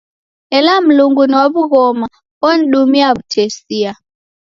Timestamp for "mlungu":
0.85-1.23